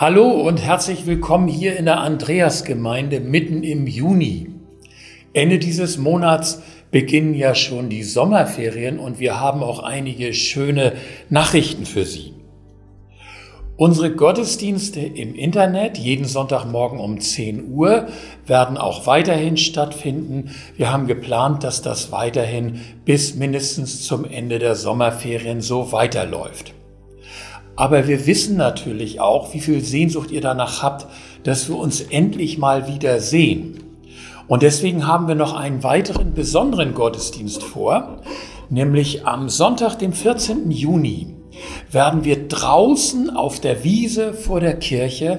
[0.00, 4.48] Hallo und herzlich willkommen hier in der Andreasgemeinde mitten im Juni.
[5.32, 10.92] Ende dieses Monats beginnen ja schon die Sommerferien und wir haben auch einige schöne
[11.30, 12.32] Nachrichten für Sie.
[13.76, 18.06] Unsere Gottesdienste im Internet jeden Sonntagmorgen um 10 Uhr
[18.46, 20.52] werden auch weiterhin stattfinden.
[20.76, 26.72] Wir haben geplant, dass das weiterhin bis mindestens zum Ende der Sommerferien so weiterläuft.
[27.78, 31.06] Aber wir wissen natürlich auch, wie viel Sehnsucht ihr danach habt,
[31.44, 33.84] dass wir uns endlich mal wieder sehen.
[34.48, 38.20] Und deswegen haben wir noch einen weiteren besonderen Gottesdienst vor,
[38.68, 40.72] nämlich am Sonntag, dem 14.
[40.72, 41.36] Juni,
[41.88, 45.38] werden wir draußen auf der Wiese vor der Kirche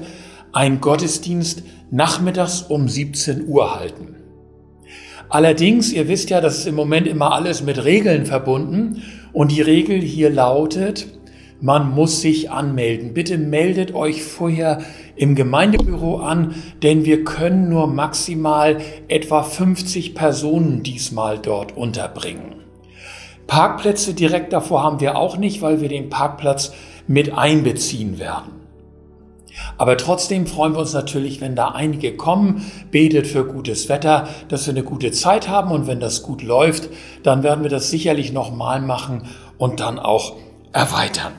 [0.53, 4.15] einen Gottesdienst nachmittags um 17 Uhr halten.
[5.27, 9.61] Allerdings, ihr wisst ja, das ist im Moment immer alles mit Regeln verbunden und die
[9.61, 11.18] Regel hier lautet,
[11.61, 13.13] man muss sich anmelden.
[13.13, 14.79] Bitte meldet euch vorher
[15.15, 22.55] im Gemeindebüro an, denn wir können nur maximal etwa 50 Personen diesmal dort unterbringen.
[23.47, 26.71] Parkplätze direkt davor haben wir auch nicht, weil wir den Parkplatz
[27.07, 28.59] mit einbeziehen werden.
[29.77, 34.67] Aber trotzdem freuen wir uns natürlich, wenn da einige kommen, betet für gutes Wetter, dass
[34.67, 36.89] wir eine gute Zeit haben und wenn das gut läuft,
[37.23, 39.23] dann werden wir das sicherlich nochmal machen
[39.57, 40.35] und dann auch
[40.71, 41.33] erweitern.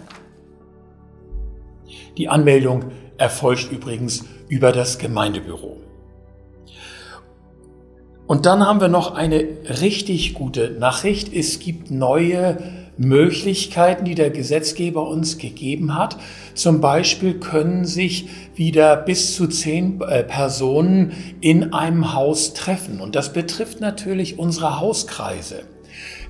[2.16, 2.86] Die Anmeldung
[3.18, 5.76] erfolgt übrigens über das Gemeindebüro.
[8.26, 9.44] Und dann haben wir noch eine
[9.80, 11.34] richtig gute Nachricht.
[11.34, 12.58] Es gibt neue
[12.96, 16.16] Möglichkeiten, die der Gesetzgeber uns gegeben hat.
[16.54, 23.00] Zum Beispiel können sich wieder bis zu zehn äh, Personen in einem Haus treffen.
[23.00, 25.62] Und das betrifft natürlich unsere Hauskreise.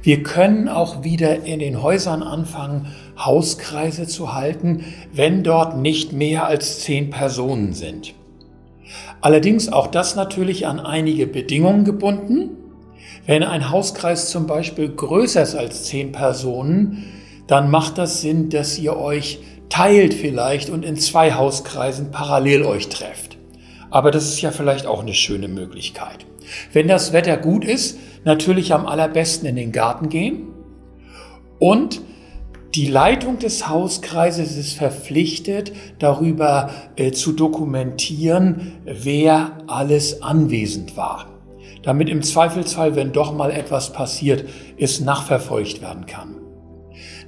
[0.03, 2.87] Wir können auch wieder in den Häusern anfangen,
[3.19, 8.15] Hauskreise zu halten, wenn dort nicht mehr als zehn Personen sind.
[9.21, 12.51] Allerdings auch das natürlich an einige Bedingungen gebunden.
[13.27, 17.05] Wenn ein Hauskreis zum Beispiel größer ist als zehn Personen,
[17.47, 22.89] dann macht das Sinn, dass ihr euch teilt vielleicht und in zwei Hauskreisen parallel euch
[22.89, 23.40] trefft.
[23.91, 26.27] Aber das ist ja vielleicht auch eine schöne Möglichkeit.
[26.73, 30.49] Wenn das Wetter gut ist, natürlich am allerbesten in den Garten gehen.
[31.59, 32.01] Und
[32.75, 41.27] die Leitung des Hauskreises ist verpflichtet, darüber äh, zu dokumentieren, wer alles anwesend war.
[41.83, 44.45] Damit im Zweifelsfall, wenn doch mal etwas passiert,
[44.79, 46.37] es nachverfolgt werden kann.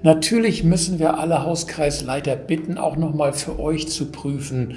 [0.05, 4.77] Natürlich müssen wir alle Hauskreisleiter bitten, auch nochmal für euch zu prüfen,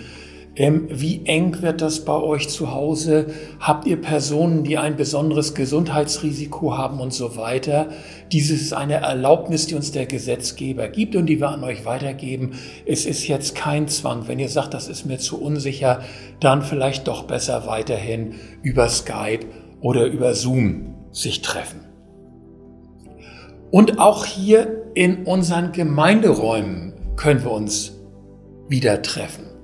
[0.58, 3.28] ähm, wie eng wird das bei euch zu Hause?
[3.60, 7.90] Habt ihr Personen, die ein besonderes Gesundheitsrisiko haben und so weiter?
[8.32, 12.54] Dieses ist eine Erlaubnis, die uns der Gesetzgeber gibt und die wir an euch weitergeben.
[12.86, 14.30] Es ist jetzt kein Zwang.
[14.30, 16.02] Wenn ihr sagt, das ist mir zu unsicher,
[16.40, 19.46] dann vielleicht doch besser weiterhin über Skype
[19.82, 21.82] oder über Zoom sich treffen.
[23.72, 28.00] Und auch hier in unseren Gemeinderäumen können wir uns
[28.70, 29.55] wieder treffen.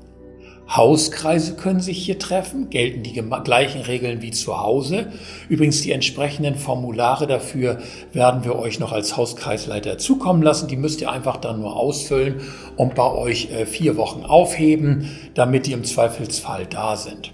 [0.75, 5.11] Hauskreise können sich hier treffen, gelten die gleichen Regeln wie zu Hause.
[5.49, 7.79] Übrigens die entsprechenden Formulare dafür
[8.13, 10.69] werden wir euch noch als Hauskreisleiter zukommen lassen.
[10.69, 12.41] Die müsst ihr einfach dann nur ausfüllen
[12.77, 17.33] und bei euch äh, vier Wochen aufheben, damit die im Zweifelsfall da sind.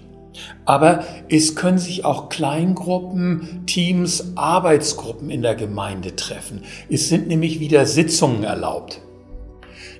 [0.64, 6.62] Aber es können sich auch Kleingruppen, Teams, Arbeitsgruppen in der Gemeinde treffen.
[6.90, 9.00] Es sind nämlich wieder Sitzungen erlaubt.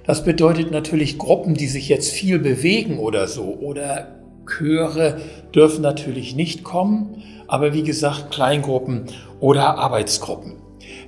[0.09, 3.59] Das bedeutet natürlich Gruppen, die sich jetzt viel bewegen oder so.
[3.61, 4.09] Oder
[4.47, 5.19] Chöre
[5.55, 9.05] dürfen natürlich nicht kommen, aber wie gesagt Kleingruppen
[9.39, 10.55] oder Arbeitsgruppen.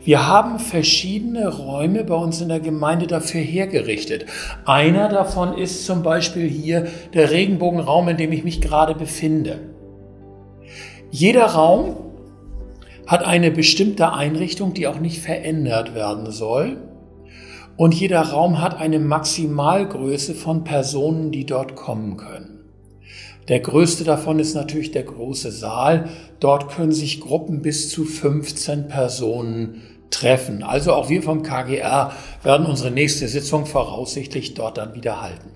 [0.05, 4.27] Wir haben verschiedene Räume bei uns in der Gemeinde dafür hergerichtet.
[4.66, 9.61] Einer davon ist zum Beispiel hier der Regenbogenraum, in dem ich mich gerade befinde.
[11.11, 11.97] Jeder Raum
[13.06, 16.89] hat eine bestimmte Einrichtung, die auch nicht verändert werden soll.
[17.80, 22.60] Und jeder Raum hat eine Maximalgröße von Personen, die dort kommen können.
[23.49, 26.10] Der größte davon ist natürlich der große Saal.
[26.40, 30.62] Dort können sich Gruppen bis zu 15 Personen treffen.
[30.62, 32.12] Also auch wir vom KGR
[32.43, 35.49] werden unsere nächste Sitzung voraussichtlich dort dann wieder halten.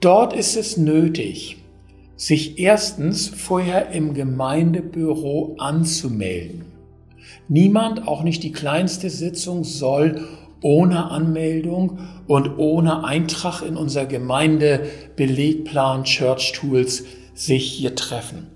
[0.00, 1.58] Dort ist es nötig,
[2.16, 6.64] sich erstens vorher im Gemeindebüro anzumelden.
[7.46, 10.26] Niemand, auch nicht die kleinste Sitzung, soll
[10.66, 17.04] ohne Anmeldung und ohne Eintrag in unser Gemeindebelegplan Church Tools
[17.34, 18.48] sich hier treffen.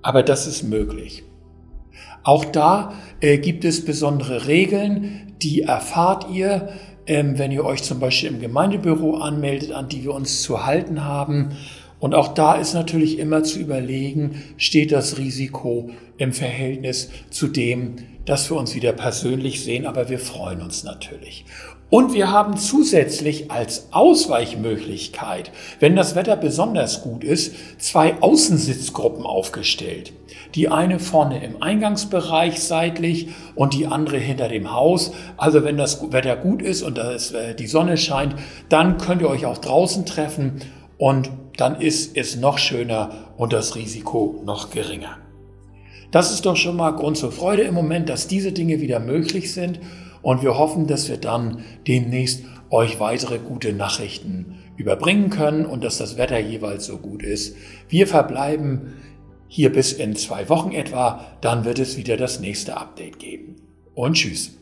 [0.00, 1.24] Aber das ist möglich.
[2.24, 6.70] Auch da äh, gibt es besondere Regeln, die erfahrt ihr.
[7.08, 11.04] ähm, wenn ihr euch zum Beispiel im Gemeindebüro anmeldet, an die wir uns zu halten
[11.04, 11.52] haben.
[12.00, 17.96] Und auch da ist natürlich immer zu überlegen, steht das Risiko im Verhältnis zu dem,
[18.24, 21.44] dass wir uns wieder persönlich sehen, aber wir freuen uns natürlich.
[21.90, 25.50] Und wir haben zusätzlich als Ausweichmöglichkeit,
[25.80, 30.12] wenn das Wetter besonders gut ist, zwei Außensitzgruppen aufgestellt.
[30.54, 35.12] Die eine vorne im Eingangsbereich seitlich und die andere hinter dem Haus.
[35.38, 38.34] Also wenn das Wetter gut ist und äh, die Sonne scheint,
[38.68, 40.60] dann könnt ihr euch auch draußen treffen
[40.98, 45.18] und dann ist es noch schöner und das Risiko noch geringer.
[46.10, 49.52] Das ist doch schon mal Grund zur Freude im Moment, dass diese Dinge wieder möglich
[49.52, 49.80] sind
[50.22, 55.98] und wir hoffen, dass wir dann demnächst euch weitere gute Nachrichten überbringen können und dass
[55.98, 57.56] das Wetter jeweils so gut ist.
[57.88, 58.94] Wir verbleiben
[59.48, 63.56] hier bis in zwei Wochen etwa, dann wird es wieder das nächste Update geben.
[63.94, 64.57] Und tschüss.